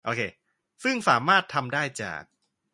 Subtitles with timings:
[0.83, 2.23] ซึ่งสามารถทำได้จาก